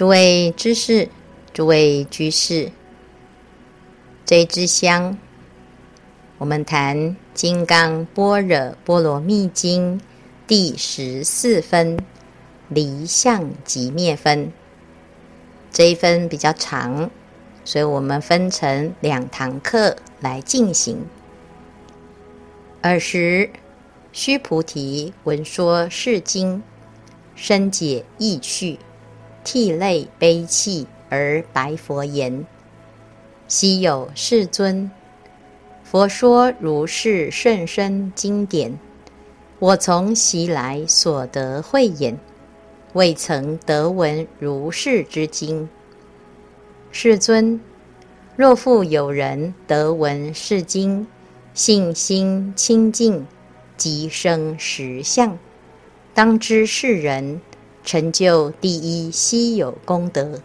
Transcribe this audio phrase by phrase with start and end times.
[0.00, 1.10] 诸位知识，
[1.52, 2.72] 诸位居士，
[4.24, 5.18] 这一支香，
[6.38, 6.96] 我们谈
[7.34, 9.98] 《金刚般若波罗蜜经》
[10.46, 11.98] 第十四分
[12.70, 14.50] 离相即灭分。
[15.70, 17.10] 这一分比较长，
[17.66, 21.04] 所以我们分成两堂课来进行。
[22.80, 23.50] 尔时，
[24.12, 26.62] 须菩提闻说是经，
[27.34, 28.78] 深解意趣，
[29.42, 32.46] 涕泪悲泣而白佛言
[33.48, 34.90] ：“昔有世尊，
[35.82, 38.78] 佛说如是甚深经典，
[39.58, 42.18] 我从昔来所得慧眼，
[42.92, 45.68] 未曾得闻如是之经。
[46.92, 47.60] 世尊，
[48.36, 51.06] 若复有人得闻是经，
[51.54, 53.26] 信心清净，
[53.76, 55.38] 即生实相，
[56.14, 57.40] 当知是人
[57.84, 60.40] 成就第一希有功德。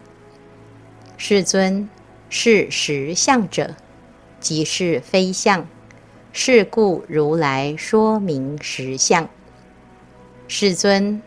[1.16, 1.88] 世尊，
[2.28, 3.74] 是实相者，
[4.40, 5.66] 即是非相，
[6.32, 9.28] 是故如来说名实相。
[10.48, 11.22] 世尊，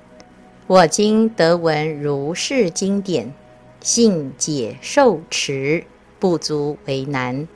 [0.68, 3.34] 我今得闻如是经典，
[3.82, 5.84] 信解受持，
[6.20, 7.48] 不足为难。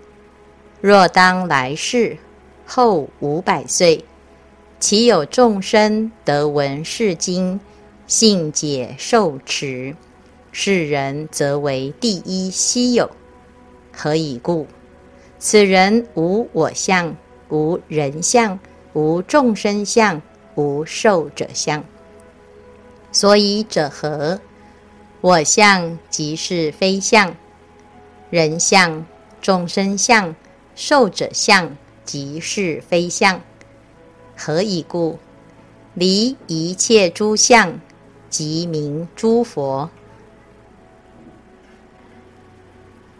[0.81, 2.17] 若当来世
[2.65, 4.03] 后五百岁，
[4.79, 7.59] 其有众生得闻是经，
[8.07, 9.95] 信解受持，
[10.51, 13.09] 是人则为第一希有。
[13.91, 14.67] 何以故？
[15.39, 17.15] 此人无我相，
[17.49, 18.59] 无人相，
[18.93, 20.21] 无众生相，
[20.55, 21.83] 无寿者相。
[23.11, 24.39] 所以者何？
[25.21, 27.35] 我相即是非相，
[28.29, 29.05] 人相、
[29.41, 30.35] 众生相。
[30.75, 33.39] 寿者相即是非相，
[34.35, 35.19] 何以故？
[35.93, 37.79] 离一切诸相，
[38.33, 39.91] 即名诸佛。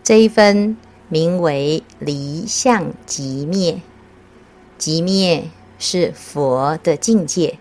[0.03, 0.75] 这一分
[1.07, 3.79] 名为离相即灭，
[4.79, 7.59] 即灭是佛的境界。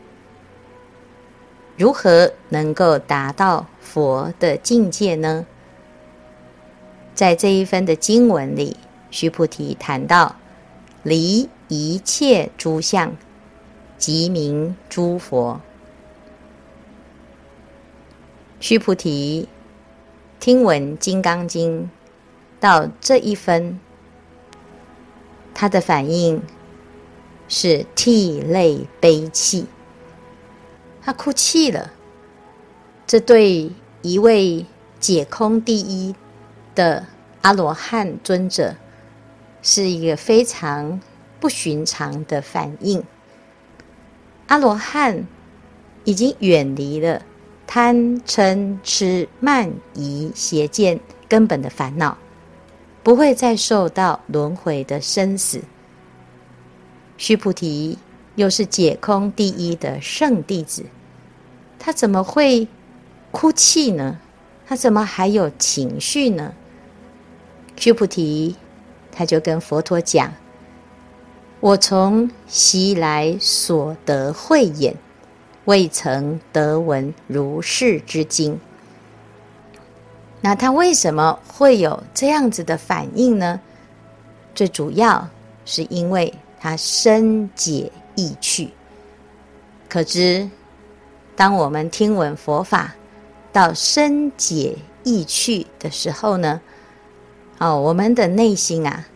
[1.77, 5.45] 如何能够达到佛的境界呢？
[7.15, 8.79] 在这一分的经文里。
[9.11, 10.37] 须菩提谈到，
[11.03, 13.15] 离一切诸相，
[13.99, 15.61] 即名诸佛。
[18.62, 19.49] 须菩提
[20.39, 21.83] 听闻《金刚经》
[22.61, 23.81] 到这一分，
[25.53, 26.41] 他的反应
[27.49, 29.67] 是涕泪悲泣，
[31.03, 31.91] 他哭泣了。
[33.05, 34.65] 这对一位
[35.00, 36.15] 解空第一
[36.77, 37.06] 的
[37.41, 38.77] 阿罗汉尊者。
[39.65, 41.00] 是一个非常
[41.39, 43.05] 不寻常的反应。
[44.49, 45.25] 阿罗汉
[46.03, 47.23] 已经远离了
[47.75, 52.19] 贪嗔痴慢疑邪见根本的烦恼，
[53.03, 55.62] 不会再受到轮回的生死。
[57.16, 57.97] 须菩提
[58.34, 60.84] 又是解空第一的圣弟子，
[61.78, 62.69] 他怎么会
[63.31, 64.19] 哭泣呢？
[64.66, 66.53] 他怎么还有情绪呢？
[67.77, 68.55] 须菩提。
[69.11, 70.31] 他就跟佛陀讲
[71.61, 74.94] ：“我从昔来所得慧眼，
[75.65, 78.59] 未曾得闻如是之经。”
[80.41, 83.61] 那他为什么会有这样子的反应呢？
[84.55, 85.28] 最主要
[85.65, 88.71] 是因为他深解意趣。
[89.89, 90.50] 可知，
[91.37, 92.94] 当我们听闻佛法
[93.53, 96.61] 到深解意趣的时候呢？
[97.59, 99.06] 哦，我们的内心啊，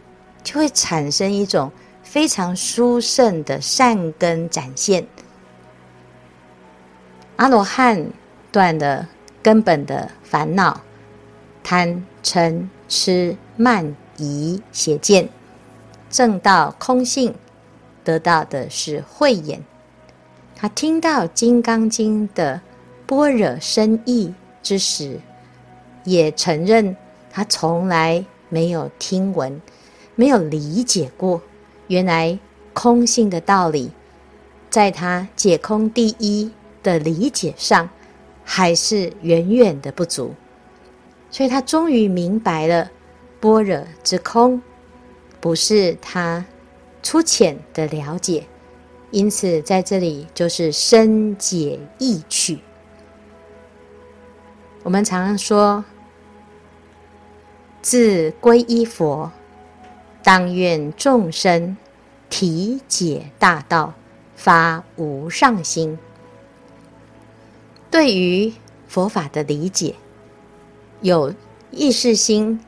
[0.44, 1.72] 就会产生一种
[2.04, 5.04] 非常殊胜的善根展现。
[7.36, 8.10] 阿罗汉
[8.50, 9.08] 断了
[9.42, 10.80] 根本的烦恼，
[11.62, 15.28] 贪嗔痴慢疑邪见，
[16.10, 17.34] 正道空性，
[18.02, 19.62] 得到的是慧眼。
[20.54, 22.60] 他听到《金刚经》的
[23.06, 24.32] 般若深义
[24.62, 25.20] 之时，
[26.04, 26.96] 也承认
[27.30, 28.24] 他从来。
[28.48, 29.60] 没有听闻，
[30.14, 31.42] 没有理解过，
[31.88, 32.38] 原来
[32.72, 33.90] 空性的道理，
[34.70, 36.52] 在他解空第一
[36.86, 37.90] 的理解上，
[38.44, 40.34] 还是远远的不足。
[41.32, 42.92] 所以他终于明白了，
[43.40, 44.62] 般若之空，
[45.40, 46.46] 不是他
[47.02, 48.44] 粗浅的了解。
[49.10, 52.60] 因此，在这里就是深解意趣。
[54.84, 55.84] 我们常常说。
[57.82, 59.30] 自皈依佛，
[60.24, 61.76] 当愿众生
[62.28, 63.94] 体解大道，
[64.34, 65.96] 发无上心。
[67.96, 68.52] 对于
[68.86, 69.94] 佛法的理解，
[71.00, 71.32] 有
[71.70, 72.60] 意识心，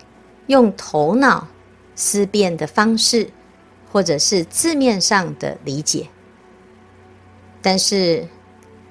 [0.47, 1.47] 用头脑
[1.95, 3.29] 思辨的方式，
[3.93, 6.07] 或者是字面上的理解。
[7.61, 8.27] 但是，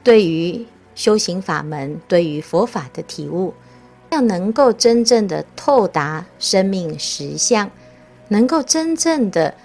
[0.04, 0.64] 对于
[0.94, 3.52] 修行法门，对于佛法的体悟，
[4.12, 7.68] 要能够真正的透达生命实相，
[8.28, 9.56] 能够真正的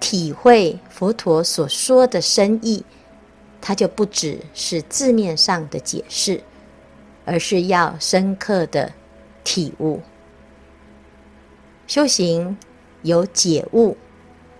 [0.00, 2.82] 体会佛陀所说的深意，
[3.62, 6.42] 它就不只是字面上的解释，
[7.24, 8.92] 而是要深刻的
[9.44, 10.00] 体悟。
[11.86, 12.56] 修行
[13.02, 13.96] 有解悟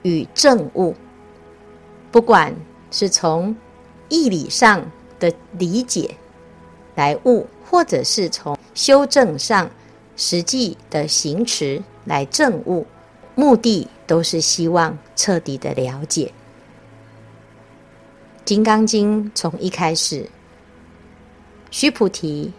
[0.02, 0.94] 与证悟，
[2.12, 2.54] 不管
[2.90, 3.54] 是从
[4.08, 4.88] 义理上
[5.18, 6.14] 的理解
[6.94, 9.68] 来悟，或者是从修正上
[10.16, 12.86] 实际的行持来证悟，
[13.34, 16.26] 目的都是希望彻底的了解。
[18.44, 20.28] 《金刚经》从一开始，
[21.70, 22.52] 须菩提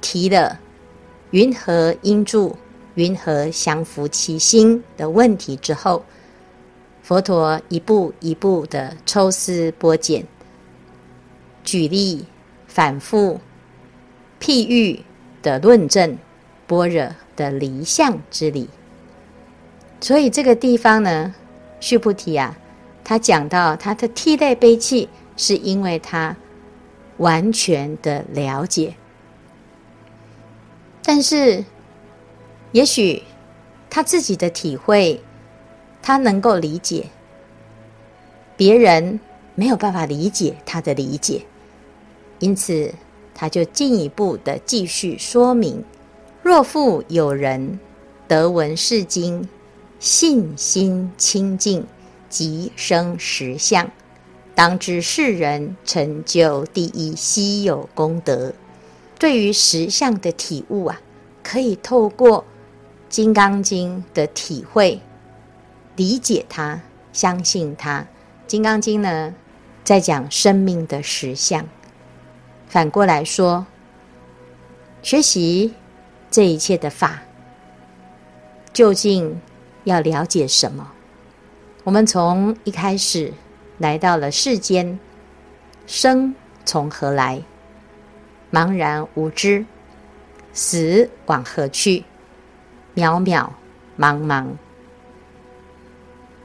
[0.00, 0.58] 提了
[1.30, 2.56] 云何应住、
[2.96, 6.04] 云何降伏其心的问题之后，
[7.02, 10.26] 佛陀一步一步的抽丝剥茧。
[11.62, 12.24] 举例、
[12.66, 13.40] 反复、
[14.40, 15.00] 譬喻
[15.40, 16.18] 的论证
[16.66, 18.68] 般若的离相之理，
[20.00, 21.32] 所以这个地方呢，
[21.78, 22.58] 须菩提啊，
[23.04, 26.36] 他讲到他的替代悲泣，是因为他
[27.18, 28.94] 完全的了解，
[31.02, 31.64] 但是
[32.72, 33.22] 也许
[33.90, 35.20] 他自己的体会，
[36.00, 37.06] 他能够理解，
[38.56, 39.20] 别人
[39.54, 41.42] 没有办法理解他的理解。
[42.38, 42.92] 因此，
[43.34, 45.84] 他就进一步的继续说明：
[46.42, 47.78] 若复有人
[48.26, 49.48] 得闻是经，
[50.00, 51.86] 信心清净，
[52.32, 53.90] 即生实相，
[54.54, 58.54] 当知世人成就第一稀有功德。
[59.18, 60.98] 对于实相的体悟啊，
[61.42, 62.40] 可以透过
[63.10, 65.02] 《金刚经》的体会，
[65.94, 66.80] 理解它，
[67.12, 68.00] 相信它。
[68.46, 69.34] 《金刚经》呢，
[69.84, 71.68] 在讲生命的实相。
[72.66, 73.66] 反过来说，
[75.02, 75.74] 学习
[76.30, 77.22] 这一切的法，
[78.72, 79.38] 究竟
[79.84, 80.90] 要了解什么？
[81.84, 83.32] 我们从一开始
[83.78, 85.00] 来到了世间，
[85.84, 86.32] 生
[86.64, 87.42] 从何来？
[88.52, 89.66] 茫然无知，
[90.52, 92.04] 死往何去？
[92.94, 93.48] 渺渺
[93.98, 94.46] 茫茫。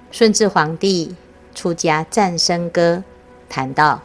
[0.10, 1.16] 顺治皇帝
[1.54, 3.04] 出家赞生歌
[3.48, 4.02] 谈到，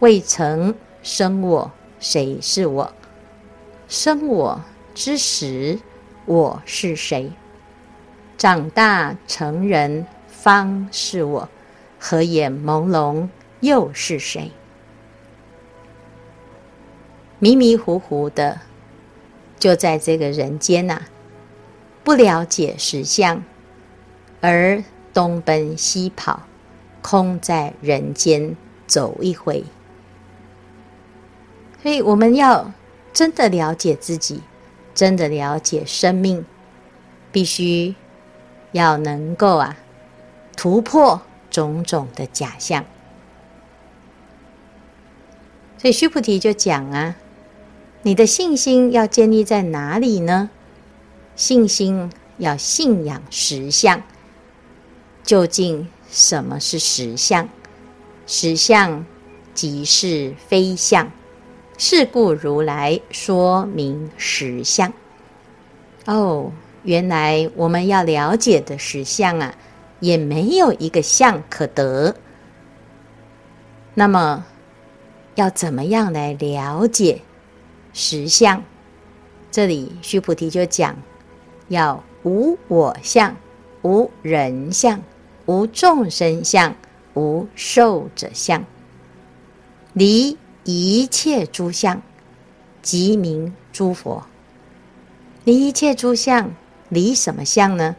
[0.00, 0.74] 未曾。
[1.02, 2.92] 生我，谁是我？
[3.88, 4.60] 生我
[4.94, 5.78] 之时，
[6.26, 7.32] 我是谁？
[8.36, 10.06] 长大成人，
[10.42, 11.48] 方是我。
[12.02, 13.28] 合眼朦胧，
[13.60, 14.50] 又是谁？
[17.38, 18.62] 迷迷糊糊的，
[19.58, 21.02] 就在这个人间呐、
[22.02, 23.42] 不了解实相，
[24.40, 24.82] 而
[25.12, 26.44] 东奔西跑，
[27.02, 28.56] 空在人间
[28.86, 29.62] 走一回。
[31.82, 32.72] 所以我们要
[33.12, 34.40] 真的了解自己，
[34.94, 36.46] 真的了解生命，
[37.30, 37.94] 必须
[38.72, 39.76] 要能够啊
[40.60, 42.84] 突破种种的假象。
[45.78, 47.16] 所以须菩提就讲啊，
[48.02, 50.50] 你的信心要建立在哪里呢？
[51.34, 54.02] 信心要信仰实相。
[55.22, 57.48] 究竟什么是实相？
[58.26, 59.06] 实相
[59.54, 61.10] 即是非相。
[61.78, 64.92] 是故如来说明实相。
[66.04, 69.54] 哦，原来我们要了解的实相啊，
[70.00, 72.16] 也没有一个相可得。
[73.94, 74.44] 那么，
[75.36, 77.22] 要怎么样来了解
[77.92, 78.62] 实相？
[79.50, 80.96] 这里须菩提就讲：
[81.68, 83.36] 要无我相，
[83.82, 85.00] 无人相，
[85.46, 86.74] 无众生相，
[87.14, 88.64] 无寿者相，
[89.92, 90.36] 离。
[90.64, 92.02] 一切诸相，
[92.82, 94.22] 即名诸佛。
[95.44, 96.52] 离一切诸相，
[96.90, 97.96] 离什么相呢？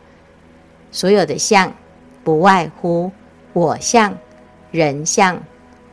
[0.92, 1.74] 所有的相，
[2.24, 3.12] 不外乎
[3.54, 4.18] 我相、
[4.72, 5.42] 人相、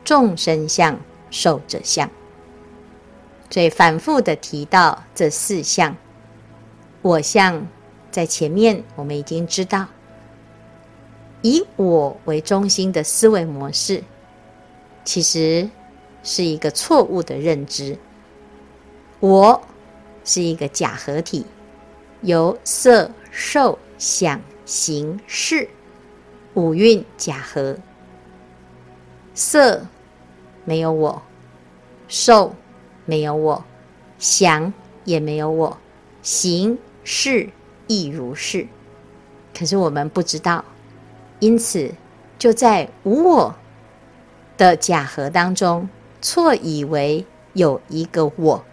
[0.03, 2.09] 众生相、寿者相。
[3.49, 5.95] 所以反复的提到这四项。
[7.01, 7.67] 我相
[8.11, 9.87] 在前面我们已经知道，
[11.41, 14.03] 以我为中心的思维模式，
[15.03, 15.69] 其实。
[16.21, 17.97] 是一个错误的认知。
[19.21, 19.59] 我
[20.25, 21.45] 是一个假合体，
[22.19, 25.69] 由色、受、想、行、识
[26.53, 27.77] 五蕴假合。
[29.33, 29.85] 色
[30.65, 31.21] 没有我，
[32.07, 32.53] 受
[33.05, 33.63] 没有我，
[34.17, 34.73] 想
[35.05, 35.77] 也没有我，
[36.21, 37.49] 行识
[37.87, 38.67] 亦如是。
[39.57, 40.63] 可是我们不知道，
[41.39, 41.91] 因此
[42.37, 43.55] 就在无我
[44.57, 45.87] 的假合当中，
[46.21, 48.63] 错以为有一个我。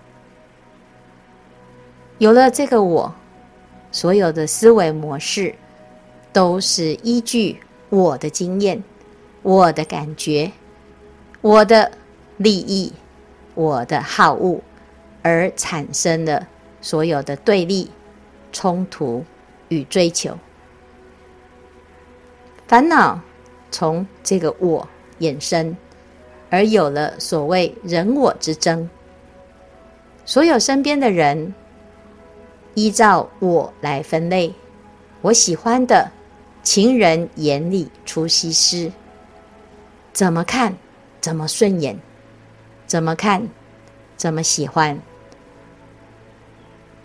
[2.18, 3.14] 有了这个我，
[3.92, 5.54] 所有的思维模式
[6.32, 8.82] 都是依据我的经验、
[9.42, 10.52] 我的感觉、
[11.40, 11.92] 我的
[12.36, 12.92] 利益、
[13.54, 14.60] 我的好恶
[15.22, 16.46] 而产生的
[16.80, 17.90] 所有的对立、
[18.52, 19.24] 冲突
[19.68, 20.36] 与追求。
[22.66, 23.20] 烦恼
[23.70, 24.88] 从这个我
[25.20, 25.76] 衍生，
[26.50, 28.90] 而有了所谓人我之争。
[30.24, 31.54] 所有身边的人，
[32.74, 34.52] 依照我来分类，
[35.22, 36.10] 我喜欢的
[36.66, 38.90] 情人眼里出西施，
[40.12, 40.76] 怎么看
[41.20, 41.96] 怎么顺眼，
[42.88, 43.48] 怎么看
[44.16, 44.98] 怎么喜欢。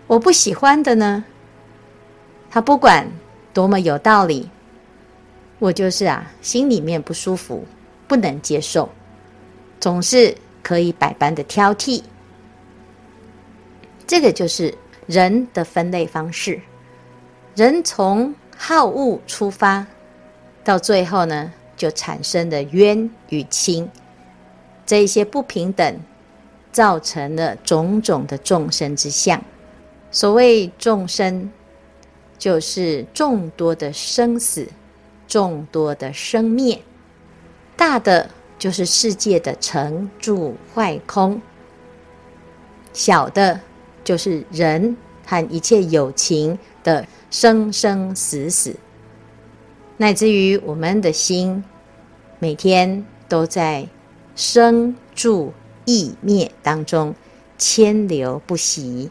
[0.08, 1.24] 我不喜欢的呢，
[2.50, 3.08] 他不管
[3.54, 4.50] 多么有道理，
[5.60, 7.64] 我就是啊，心里面不舒服，
[8.08, 8.90] 不能接受，
[9.78, 12.02] 总是可以百般的挑剔。
[14.08, 14.76] 这个就是。
[15.08, 16.60] 人的分类方式，
[17.56, 18.32] 人从
[18.64, 19.84] 好恶出发，
[20.62, 23.90] 到最后呢，就产生了冤与亲，
[24.86, 25.98] 这一些不平等，
[26.70, 29.42] 造成了种种的众生之相。
[30.12, 31.50] 所谓众生，
[32.38, 34.68] 就是众多的生死，
[35.26, 36.80] 众多的生灭。
[37.76, 41.42] 大的就是世界的成住坏空，
[42.92, 43.58] 小的。
[44.04, 48.74] 就是人和一切有情的生生死死，
[49.96, 51.62] 乃至于我们的心，
[52.38, 53.88] 每天都在
[54.34, 55.52] 生住
[55.84, 57.14] 异灭当中
[57.58, 59.10] 迁流不息。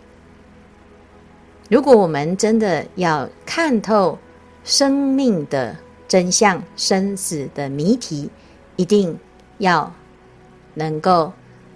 [1.70, 4.18] 如果我们真的要看透
[4.64, 5.76] 生命的
[6.08, 8.30] 真相、生死的谜题，
[8.76, 9.18] 一定
[9.58, 9.94] 要
[10.74, 11.32] 能够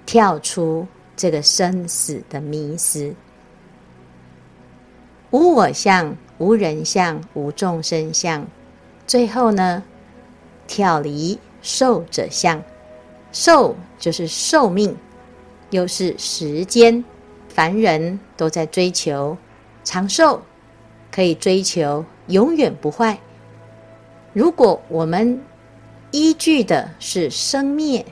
[0.06, 0.88] 跳出。
[1.18, 3.16] 这个生死的迷思，
[5.36, 8.48] 无我相、无人相、无众生相，
[9.06, 9.84] 最后呢，
[10.66, 12.64] 跳离寿者相。
[13.34, 14.96] 寿就是寿命，
[15.72, 17.04] 又是时间。
[17.50, 19.38] 凡人都在追求
[19.84, 20.42] 长寿，
[21.12, 23.20] 可以追求永远不坏。
[24.32, 25.38] 如果我们
[26.12, 28.06] 依据的是生灭。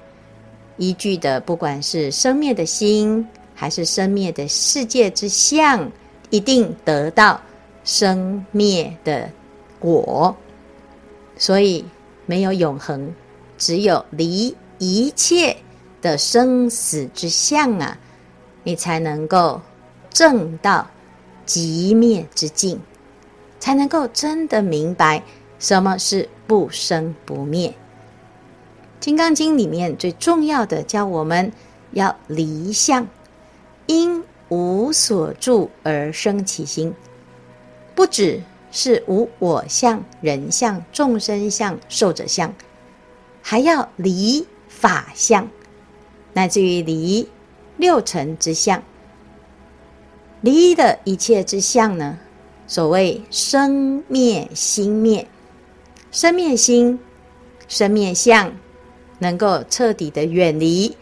[0.76, 3.26] 依据的，不管是生灭的心，
[3.56, 5.90] 还是生灭的世界之相，
[6.34, 7.40] 一定得到
[7.84, 9.30] 生灭的
[9.80, 10.36] 果。
[11.38, 11.86] 所以
[12.26, 13.14] 没有永恒，
[13.56, 15.58] 只有离一切
[16.02, 18.00] 的生死之相啊，
[18.64, 19.62] 你才能够
[20.10, 20.88] 证到
[21.46, 22.80] 极灭之境，
[23.60, 25.22] 才能够真的明白
[25.60, 27.70] 什么是不生不灭。
[29.00, 31.52] 《金刚经》里面最重要的教我们
[31.92, 33.06] 要离相，
[33.86, 36.94] 因无所住而生其心，
[37.96, 38.40] 不只
[38.72, 42.54] 是无我相、人相、众生相、寿者相，
[43.42, 45.50] 还要离法相，
[46.34, 47.28] 乃至于离
[47.78, 48.84] 六尘之相，
[50.42, 52.20] 离的一切之相呢？
[52.68, 55.28] 所谓生灭心灭，
[56.12, 57.00] 生灭心，
[57.68, 58.54] 生灭相。
[59.20, 60.98] 能够彻底的远离，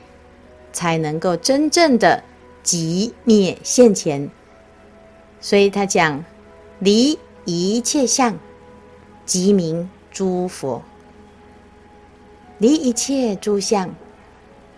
[0.72, 2.24] 才能够真正的
[2.63, 4.30] 即灭现前。
[5.39, 6.24] 所以他讲
[6.80, 8.38] 离一切相，
[9.25, 10.82] 即名诸佛。
[12.58, 13.89] 离一切诸相，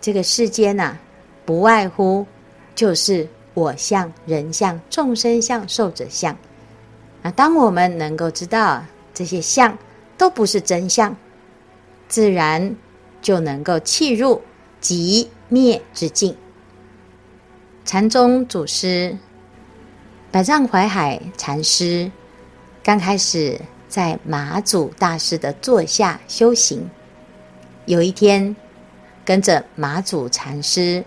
[0.00, 1.00] 这个世间呐、啊，
[1.44, 2.26] 不外乎
[2.74, 6.36] 就是我相、人相、众生相、寿者相。
[7.22, 9.76] 那当我们能够知道这些相
[10.16, 11.16] 都不是真相，
[12.08, 12.74] 自然。
[13.24, 14.42] 就能够契入
[14.82, 16.36] 寂灭之境。
[17.84, 19.14] 禅宗祖师
[20.32, 22.10] 百丈怀海禅师
[22.82, 26.88] 刚开始在马祖大师的座下修行，
[27.84, 28.56] 有一天
[29.22, 31.04] 跟着马祖禅师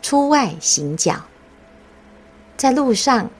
[0.00, 1.22] 出外行脚，
[2.56, 3.30] 在路上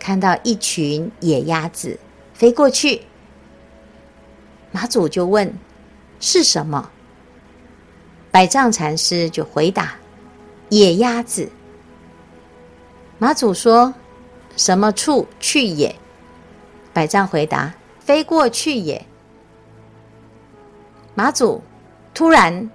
[0.00, 1.96] 看到一群野鸭子
[2.34, 3.02] 飞过去，
[4.72, 5.50] 马祖就问
[6.18, 6.90] ：“是什么？”
[8.32, 9.94] 百丈禅师就回答
[10.68, 11.48] ：“野鸭子。”
[13.22, 13.94] 马祖说
[14.58, 15.94] ：“什么处去也？”
[16.92, 17.72] 百丈回答
[18.04, 19.06] ：“飞过去也。”
[21.14, 21.62] 马祖
[22.12, 22.68] 突然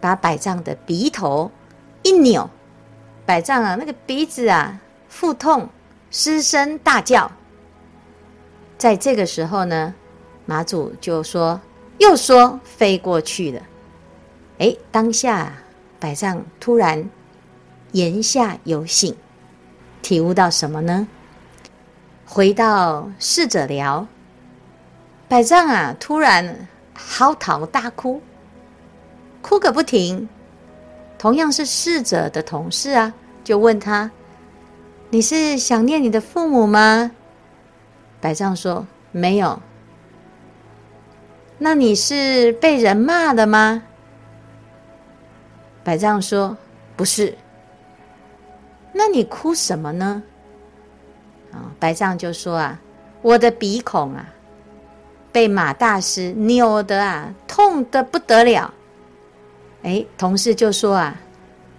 [0.00, 1.52] 把百丈的鼻头
[2.02, 2.50] 一扭，
[3.24, 5.68] 百丈啊，那个鼻子啊腹痛，
[6.10, 7.30] 失声大叫。
[8.76, 9.94] 在这个时候呢，
[10.46, 11.60] 马祖就说
[11.98, 13.62] ：“又说飞过去了。”
[14.58, 15.52] 哎，当下
[16.00, 17.08] 百丈突然
[17.92, 19.16] 言下有醒，
[20.02, 21.06] 体悟到什么呢？
[22.26, 24.06] 回到侍者聊，
[25.28, 28.20] 百丈啊，突然嚎啕大哭，
[29.40, 30.28] 哭个不停。
[31.18, 34.10] 同样是侍者的同事啊，就问他
[35.10, 37.12] ：“你是想念你的父母吗？”
[38.20, 39.60] 百丈说：“没有。”
[41.58, 43.82] 那你是被人骂的吗？
[45.84, 46.56] 百丈说
[46.96, 47.36] ：“不是。”
[48.92, 50.22] 那你哭什么呢？
[51.52, 52.80] 啊，白丈就说：“啊，
[53.20, 54.26] 我的鼻孔啊，
[55.30, 58.72] 被马大师扭得啊，痛得不得了。”
[59.82, 61.20] 哎，同事就说：“啊，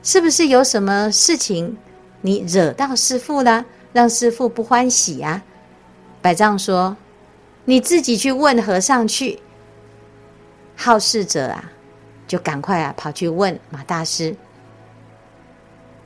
[0.02, 1.78] 是不是有什么事情
[2.22, 5.42] 你惹到师父了，让师父不欢喜啊？”
[6.22, 6.96] 白丈说
[7.66, 9.40] ：“你自己去问和尚去。”
[10.76, 11.72] 好事者啊，
[12.28, 14.36] 就赶快啊跑去问马大师：“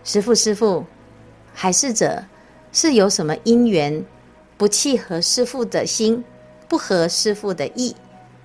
[0.03, 0.85] 师父，师父，
[1.59, 2.23] 海侍者
[2.71, 4.05] 是有什么因缘，
[4.57, 6.23] 不契合师父的心，
[6.67, 7.95] 不合师父的意？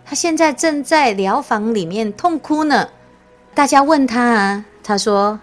[0.02, 2.88] 他现在正在寮房里面痛哭呢。
[3.52, 5.38] 大家问他啊，他说：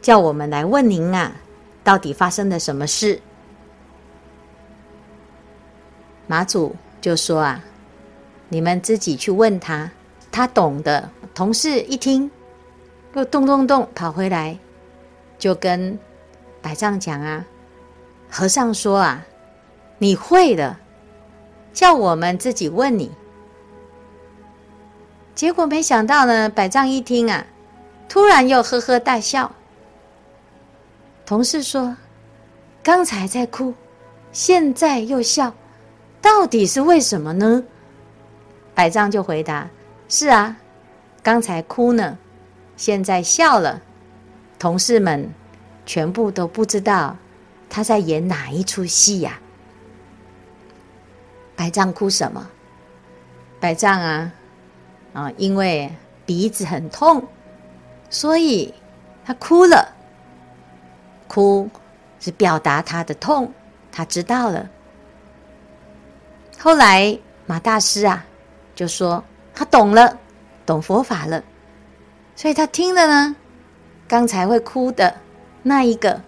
[0.00, 1.32] 叫我们来问您啊，
[1.82, 3.20] 到底发生了什么事？”
[6.28, 7.64] 马祖就说：“啊，
[8.48, 9.90] 你们自己去问他，
[10.30, 12.30] 他懂的。”同事一听，
[13.14, 14.56] 又咚咚咚跑回来，
[15.36, 15.98] 就跟
[16.68, 17.46] 百丈讲：“啊，
[18.28, 19.24] 和尚说啊，
[19.96, 20.76] 你会的，
[21.72, 23.10] 叫我们自己问你。”
[25.34, 27.46] 结果没想到呢，百丈一听啊，
[28.06, 29.50] 突然又呵呵大笑。
[31.24, 31.96] 同事说
[32.84, 33.72] ：“刚才在哭，
[34.30, 35.54] 现在又笑。”
[36.20, 37.64] 到底是为什么呢？
[38.74, 39.66] 百丈就回答
[40.06, 40.54] ：“是啊，
[41.22, 42.18] 刚才哭呢，
[42.76, 43.80] 现在笑了。
[44.58, 45.32] 同事们
[45.88, 47.16] 全部都不知道
[47.70, 49.46] 他在演哪一出戏呀、啊。”
[51.56, 52.46] 百丈哭什么？
[53.58, 54.32] 白丈啊
[55.14, 55.90] 啊，因为
[56.26, 57.26] 鼻子很痛，
[58.10, 58.72] 所以
[59.24, 59.88] 他哭了。
[61.26, 61.68] 哭
[62.20, 63.50] 是表达他的痛，
[63.90, 64.68] 他知道了。
[66.58, 68.24] 后来马大师啊，
[68.74, 69.24] 就说
[69.54, 70.16] 他懂了，
[70.66, 71.42] 懂佛法了，
[72.36, 73.34] 所以他听了呢，
[74.06, 75.14] 刚才会哭的
[75.68, 76.22] 那一个，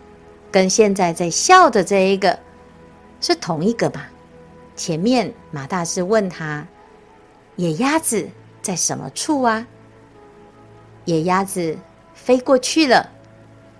[0.52, 2.38] 跟现在在笑的这一个，
[3.22, 4.10] 是同一个吧？
[4.76, 6.66] 前面马大师问他，
[7.56, 8.28] 野鸭子
[8.60, 9.66] 在什么处啊？
[11.06, 11.78] 野鸭子
[12.14, 13.10] 飞过去了。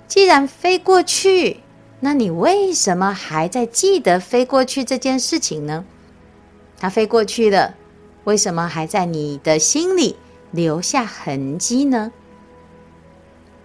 [0.08, 1.58] 既然飞过去，
[2.00, 5.84] 那你为什么还在记得飞过去这件事情呢？
[6.78, 7.74] 它飞过去了，
[8.24, 10.16] 为什么还在你的心里
[10.50, 12.10] 留下痕迹呢？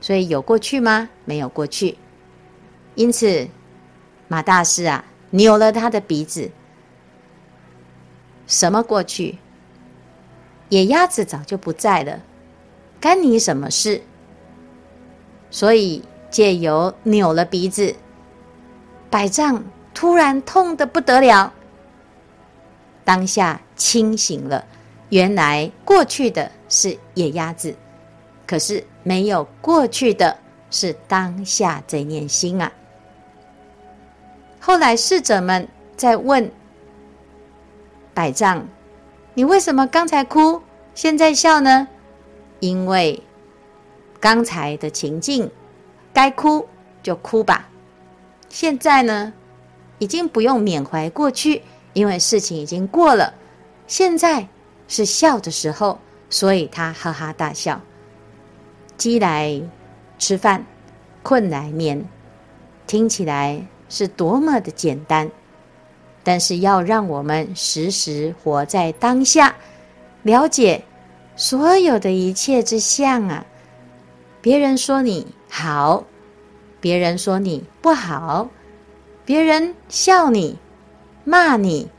[0.06, 1.10] 所以有过去吗？
[1.26, 1.98] 没有过去。
[2.94, 3.48] 因此，
[4.28, 6.52] 马大师啊，扭了他的鼻子。
[8.46, 9.40] 什么过去？
[10.70, 12.22] 野鸭子早就不在了，
[13.02, 14.00] 干你什么事？
[15.50, 17.96] 所以借由扭了鼻子，
[19.10, 21.52] 百丈突然痛得不得了。
[23.04, 24.64] 当下清醒了，
[25.10, 27.76] 原来过去的是野鸭子，
[28.46, 30.38] 可是没有过去的
[30.70, 32.70] 是当下这念心啊。
[34.60, 35.66] 后来侍者们
[35.96, 36.52] 在问
[38.14, 38.68] 百丈
[39.36, 40.62] ：“你为什么刚才哭，
[40.94, 41.88] 现在笑呢？”
[42.60, 43.22] 因为
[44.20, 45.52] 刚才的情境，
[46.12, 46.68] 该哭
[47.04, 47.70] 就哭吧。
[48.50, 49.32] 现在呢，
[50.00, 51.62] 已经不用缅怀过去。
[51.94, 53.34] 因为事情已经过了，
[53.88, 54.46] 现在
[54.86, 55.98] 是笑的时候，
[56.30, 57.80] 所以他哈哈大笑。
[58.98, 59.62] 饥来
[60.18, 60.66] 吃饭，
[61.24, 62.08] 困来眠，
[62.88, 65.30] 听起来是多么的简单，
[66.24, 69.56] 但是要让我们时时活在当下，
[70.24, 70.84] 了解
[71.36, 73.46] 所有的一切之相啊。
[74.42, 76.04] 别人说你好，
[76.80, 78.50] 别人说你不好，
[79.26, 80.58] 别人笑你。
[81.28, 81.90] 骂你，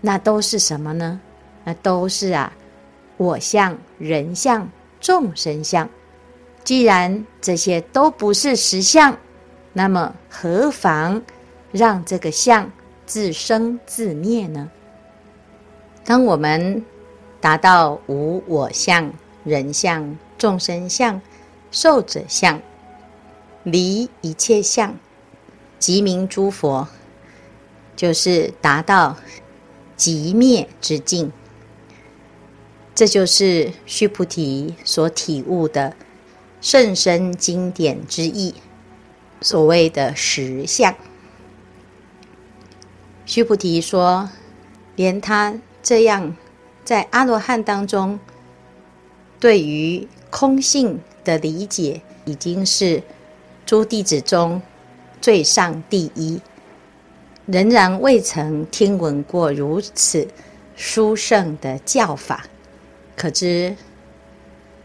[0.00, 1.20] 那都是什么呢？
[1.62, 2.50] 那都是啊，
[3.18, 4.66] 我相、人相、
[5.04, 5.86] 众生相。
[6.64, 9.18] 既然这些都不是实相，
[9.74, 11.22] 那么何妨
[11.72, 12.72] 让这个相
[13.04, 14.70] 自生自灭呢？
[16.06, 16.82] 当我们
[17.38, 19.12] 达到无我相、
[19.44, 21.20] 人相、众生相、
[21.70, 22.58] 寿者相，
[23.62, 24.96] 离一切相，
[25.78, 26.88] 即名诸佛。
[27.94, 29.16] 就是达到
[29.96, 31.30] 极灭之境。
[32.94, 35.96] 这就是须菩提所体悟的
[36.60, 38.54] 甚深经典之意，
[39.40, 40.94] 所谓的实相。
[43.26, 44.30] 须菩提说，
[44.94, 46.36] 连他这样
[46.84, 48.20] 在阿罗汉当中，
[49.40, 53.02] 对于空性的理解，已经是
[53.66, 54.62] 诸弟子中
[55.20, 56.40] 最上第一，
[57.46, 60.28] 仍然未曾听闻过如此
[60.76, 62.46] 殊胜的教法。
[63.16, 63.70] 可知《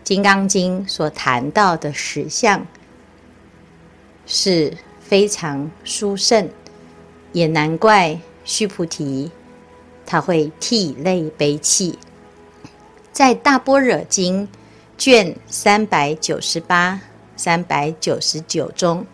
[0.04, 2.66] 金刚经》所谈到的实相
[4.26, 6.50] 是非常殊胜，
[7.32, 9.32] 也难怪须菩提
[10.06, 11.98] 他会涕泪悲泣。
[13.12, 14.48] 在《大般若经》
[14.98, 17.02] 卷三百九十八、
[17.36, 19.06] 三百九十九中，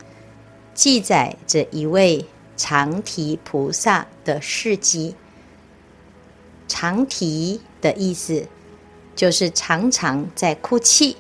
[0.73, 2.25] 记载着一位
[2.57, 5.15] 长提菩萨的事迹。
[6.67, 8.45] 长提的意思，
[9.15, 11.17] 就是常常在哭泣。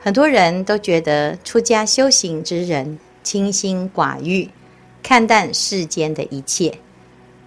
[0.00, 4.48] 很多人都觉得出家修行之人清心寡欲，
[5.02, 6.78] 看淡世间的一切，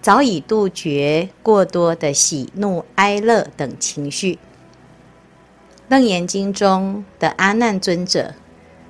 [0.00, 4.38] 早已杜绝过多的喜怒哀乐等情绪。
[5.88, 8.34] 楞严经中的阿难尊者，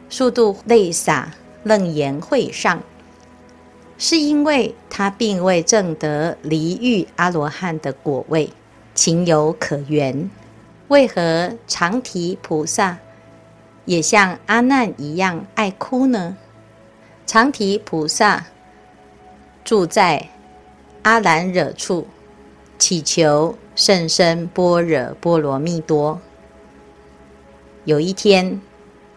[0.08, 2.82] 数度泪洒楞严会上，
[3.96, 8.50] 是因为他并未证得离欲阿罗汉的果位。
[9.04, 10.30] 情有可原，
[10.86, 12.98] 为何常提菩萨
[13.84, 16.36] 也像阿难一样爱哭呢？
[17.26, 18.46] 常提菩萨
[19.64, 20.28] 住在
[21.02, 22.06] 阿兰惹处，
[22.78, 26.20] 祈求甚深般若波罗蜜多。
[27.84, 28.60] 有一天，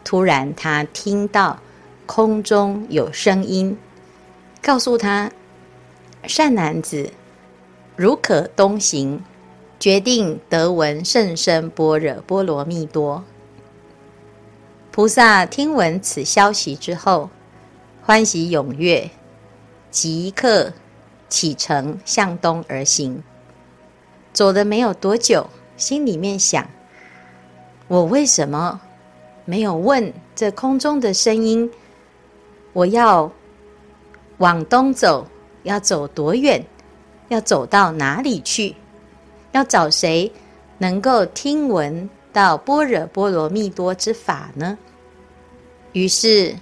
[0.04, 1.60] 突然他听到
[2.08, 3.78] 空中有声音，
[4.64, 5.32] 告诉他
[6.26, 7.12] ：“善男子，
[7.96, 9.24] 汝可东行。”
[9.80, 13.24] 决定得闻甚深般若波罗蜜多。
[14.92, 17.30] 菩萨听闻此消息之后，
[18.02, 19.10] 欢喜踊跃，
[19.92, 20.72] 即刻
[21.28, 23.22] 启程向东而行。
[24.32, 26.70] 走了没有多久，心里面想：
[27.88, 28.82] 我为什么
[29.44, 31.70] 没有问这空中的声音？
[32.72, 33.32] 我要
[34.38, 35.28] 往东走，
[35.64, 36.66] 要走多远？
[37.28, 38.76] 要走到哪里去？
[39.56, 40.30] 要找谁
[40.80, 44.78] 能够听闻到般若波罗蜜多之法呢？
[45.94, 46.54] 于是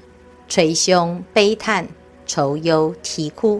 [0.47, 1.88] 捶胸悲叹、
[2.27, 3.60] 愁忧啼哭。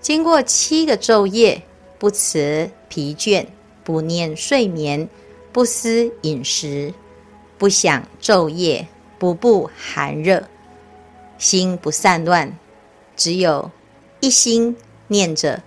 [0.00, 1.60] 经过七个昼夜，
[1.98, 3.44] 不辞疲倦，
[3.82, 5.08] 不念睡眠，
[5.52, 6.94] 不思饮食，
[7.58, 8.86] 不想昼夜，
[9.18, 10.40] 不顾寒热，
[11.36, 12.56] 心不散乱，
[13.16, 13.68] 只有
[14.20, 14.76] 一心
[15.08, 15.60] 念着。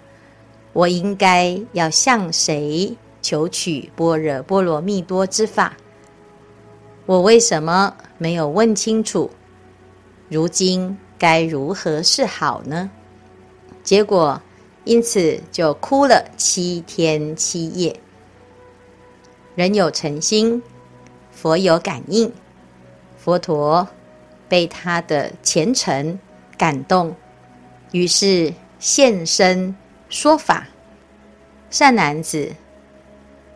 [0.75, 5.71] 我应该要向谁求取般若波罗蜜多之法？
[7.05, 9.31] 我为什么没有问清楚？
[10.27, 12.91] 如今该如何是好呢？
[13.83, 14.41] 结果
[14.83, 17.97] 因此就哭了七天七夜。
[19.55, 20.61] 人有诚心，
[21.31, 22.29] 佛有感应，
[23.17, 23.87] 佛陀
[24.49, 26.19] 被他的虔诚
[26.57, 27.15] 感动，
[27.93, 29.73] 于是现身。
[30.15, 30.69] 说法，
[31.69, 32.53] 善男子，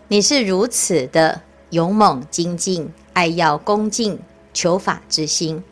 [0.09, 4.19] 你是如此的勇猛精进，爱要恭敬
[4.53, 5.63] 求法之心。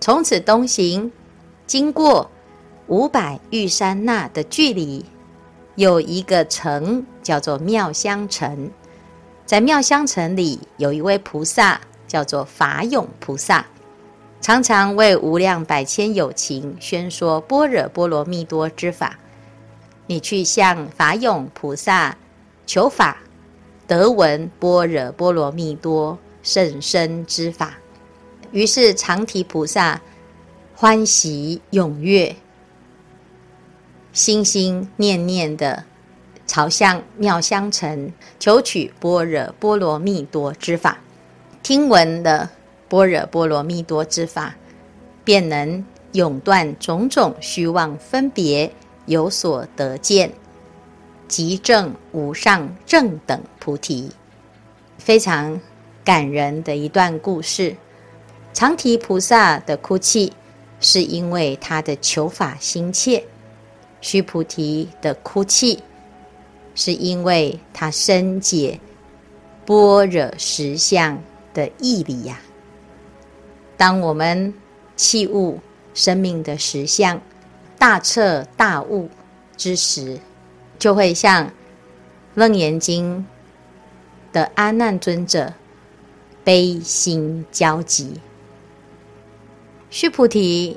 [0.00, 1.10] 从此东行，
[1.66, 2.30] 经过
[2.88, 5.02] 五百玉山那的距离，
[5.76, 8.70] 有一个城叫做妙香城。
[9.46, 13.64] 在妙香城里，有一位菩萨叫做法勇菩萨，
[14.42, 19.18] 常常为无量百千有情宣说般若波罗蜜多之法。
[20.08, 22.16] 你去向法勇菩萨
[22.66, 23.18] 求法，
[23.86, 27.74] 得闻般若波罗蜜多甚深之法。
[28.50, 30.00] 于是常提菩萨
[30.74, 32.34] 欢喜踊跃，
[34.14, 35.84] 心心念念的
[36.46, 40.98] 朝向妙香城求取般若波罗蜜多之法。
[41.62, 42.50] 听闻了
[42.88, 44.54] 般若波罗蜜多之法，
[45.22, 48.72] 便能永断种种虚妄分别。
[49.08, 50.32] 有所得见，
[51.26, 54.10] 即证无上正等菩提，
[54.98, 55.58] 非常
[56.04, 57.74] 感人的一段故事。
[58.52, 60.32] 常提菩萨的哭泣，
[60.78, 63.22] 是因为他的求法心切；
[64.02, 65.82] 须菩提的哭泣，
[66.74, 68.78] 是因为他深解
[69.64, 71.18] 般若实相
[71.54, 72.38] 的义理呀。
[73.76, 74.52] 当我们
[74.96, 75.58] 器悟
[75.94, 77.20] 生命的实相，
[77.78, 79.08] 大彻大悟，
[79.56, 80.18] 之时，
[80.78, 81.46] 就会像
[82.34, 83.24] 《楞严经》
[84.34, 85.52] 的阿难尊者
[86.42, 88.20] 悲心交集。
[89.90, 90.76] 须菩提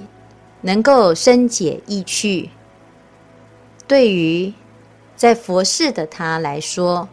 [0.62, 2.50] 能够深解意趣，
[3.88, 4.54] 对于
[5.16, 7.10] 在佛世的他来说，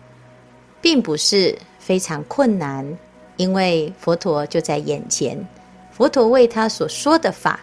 [0.82, 2.98] 并不是非常困难，
[3.36, 5.48] 因为佛陀就在眼前，
[5.90, 7.60] 佛陀为他所说的法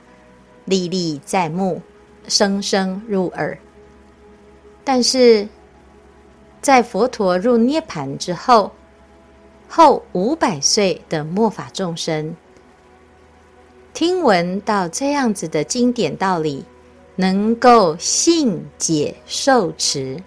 [0.65, 1.81] 历历在目，
[2.27, 3.57] 声声入耳。
[4.83, 5.47] 但是
[6.61, 8.71] 在佛陀入涅槃之后，
[9.67, 12.35] 后五百岁的末法众生。
[13.93, 16.63] 听闻到这样子的经典道理，
[17.15, 20.17] 能够信解受持，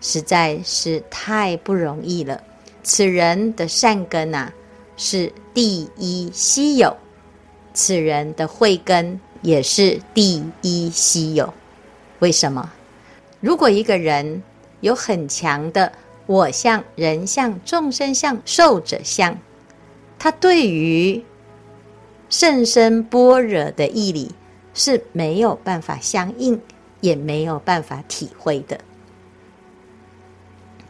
[0.00, 2.40] 实在是太不容易了。
[2.82, 4.52] 此人的善根啊，
[4.96, 6.94] 是第一稀有；
[7.72, 11.52] 此人的慧根也是第一稀有。
[12.20, 12.72] 为什么？
[13.40, 14.42] 如果一个人
[14.80, 15.92] 有很强的
[16.26, 19.38] 我相、人相、众生相、寿者相，
[20.18, 21.22] 他对于
[22.30, 24.32] 甚深般若的义理
[24.72, 26.58] 是没有办法相应，
[27.02, 28.80] 也没有办法体会的。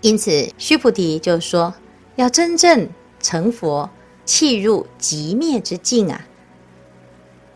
[0.00, 1.74] 因此，须菩提就说：
[2.14, 2.88] 要真正
[3.18, 3.90] 成佛，
[4.24, 6.20] 契入极灭之境啊，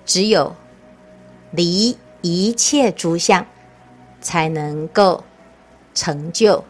[0.04, 0.56] 只有
[1.50, 3.46] 离一切诸相，
[4.20, 5.24] 才能够
[5.94, 6.64] 成就。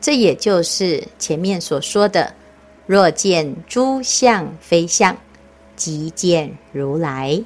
[0.00, 2.34] 这也就是前面所说的：
[2.86, 5.16] 若见诸相非相。
[5.76, 7.44] 即见如来。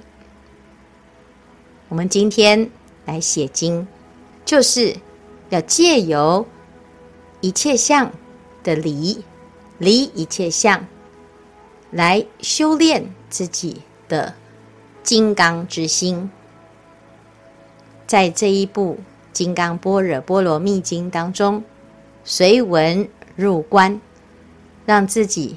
[1.88, 2.70] 我们今天
[3.05, 3.88] 来写经，
[4.44, 4.94] 就是
[5.48, 6.46] 要借由
[7.40, 8.09] 一切相
[8.62, 9.24] 的离，
[9.79, 10.87] 离一切相，
[11.90, 14.33] 来修炼自己的
[15.03, 16.31] 金刚之心。
[18.07, 18.95] 在这一部
[19.33, 21.63] 《金刚般若波罗蜜经》当中，
[22.25, 24.01] 随文入观，
[24.87, 25.57] 让自己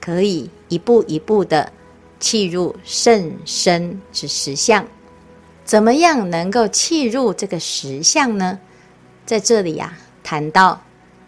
[0.00, 1.72] 可以一步一步的。
[2.20, 4.86] 契入甚深之实相，
[5.62, 8.58] 怎么样能够契入这个实相呢？
[9.26, 10.80] 在这里呀、谈到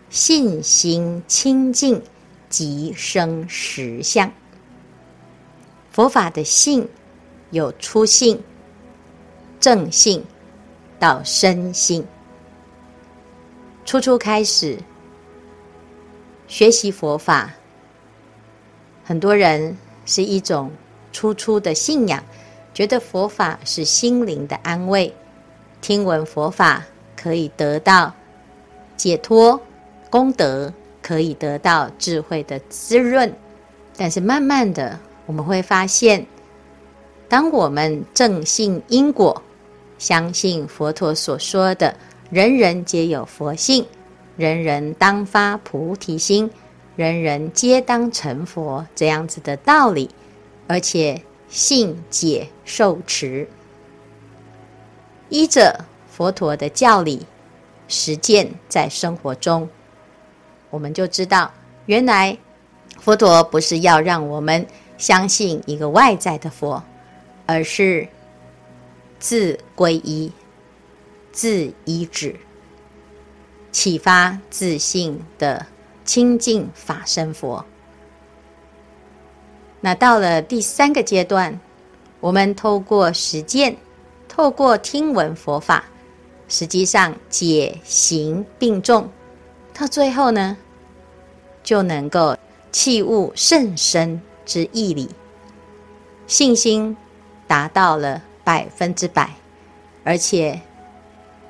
[0.09, 2.03] 信心清净
[2.49, 4.33] 即生实相。
[5.93, 6.89] 佛法的信
[7.51, 8.43] 有初性、
[9.61, 10.25] 正性
[10.99, 12.07] 到深性。
[13.85, 14.79] 初初开始
[16.49, 17.53] 学习佛法，
[19.05, 20.71] 很多人是一种。
[21.13, 22.23] 初初的信仰，
[22.75, 25.15] 觉得佛法是心灵的安慰，
[25.81, 26.85] 听闻佛法
[27.17, 28.13] 可以得到
[28.99, 29.59] 解脱，
[30.11, 33.33] 功德可以得到智慧的滋润。
[33.97, 36.27] 但是慢慢的，我们会发现，
[37.29, 39.43] 当我们正信因果，
[39.99, 41.97] 相信佛陀所说的
[42.31, 43.87] “人人皆有佛性，
[44.37, 46.51] 人人当发菩提心，
[46.95, 50.11] 人人皆当成佛”这样子的道理。
[50.69, 53.49] 而且信解受持，
[55.29, 57.25] 依着佛陀的教理
[57.87, 59.69] 实践在生活中，
[60.71, 61.53] 我们就知道，
[61.87, 62.37] 原来
[62.99, 64.67] 佛陀不是要让我们
[64.99, 66.83] 相信一个外在的佛，
[67.47, 68.07] 而是
[69.19, 70.31] 自皈依、
[71.33, 72.37] 自依止、
[73.73, 75.65] 启发自信的
[76.05, 77.65] 清净法身佛。
[79.81, 81.59] 那到了第三个阶段，
[82.21, 83.77] 我们透过实践，
[84.29, 85.85] 透过听闻佛法，
[86.49, 89.09] 实际上解行并重，
[89.73, 90.57] 到最后呢，
[91.63, 92.37] 就能够
[92.73, 95.09] 契悟甚深之义理，
[96.27, 96.97] 信心
[97.47, 99.31] 达到了百分之百，
[100.05, 100.61] 而且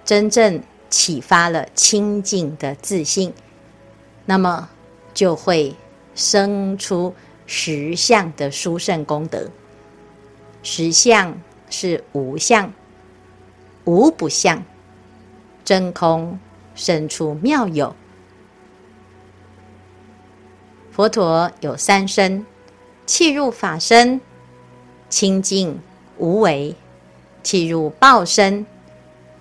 [0.04, 3.32] 真正启发了清净的自信，
[4.24, 4.68] 那么
[5.14, 5.74] 就会
[6.14, 7.14] 生出。
[7.48, 9.48] 实相的殊胜功德，
[10.64, 12.72] 实相是无相，
[13.84, 14.64] 无不相，
[15.64, 16.40] 真空
[16.74, 17.94] 生出妙有。
[20.90, 22.44] 佛陀有三身，
[23.06, 24.20] 气入法身，
[25.08, 25.80] 清净
[26.18, 26.74] 无为；
[27.42, 28.66] 契入报身，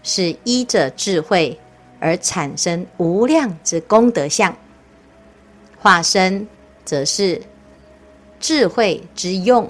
[0.03, 1.59] 是依着智慧
[1.99, 4.55] 而产生无量之功德相。
[5.77, 6.47] 化身
[6.83, 7.41] 则是。
[8.37, 9.67] 智慧之用，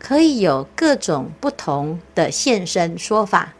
[0.00, 3.54] 可以有各种不同的现身说法，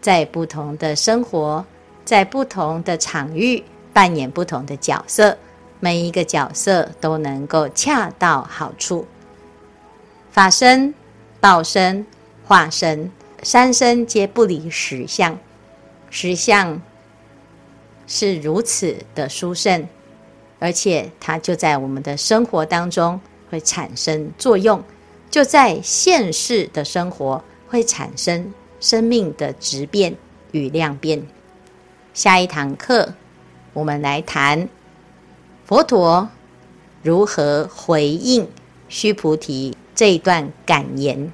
[0.00, 1.64] 在不同的生活，
[2.04, 5.36] 在不同的场域扮演不同的角色，
[5.78, 9.06] 每一个角色都能够恰到好处。
[10.32, 10.94] 法身、
[11.40, 12.06] 报身、
[12.46, 15.38] 化身三身皆不离实相，
[16.08, 16.80] 实相
[18.06, 19.86] 是如此的殊胜，
[20.58, 24.82] 而且它就在我们的生活当中会产生作用，
[25.30, 30.16] 就在现世的生活会产生生命的质变
[30.52, 31.22] 与量变。
[32.14, 33.12] 下一堂课，
[33.74, 34.66] 我们来谈
[35.66, 36.26] 佛陀
[37.02, 38.48] 如何回应
[38.88, 41.32] 须菩提这一段感言。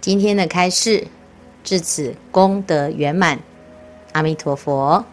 [0.00, 1.06] 今天的开示
[1.62, 3.40] 至此功德圆满，
[4.12, 5.04] 阿弥陀佛。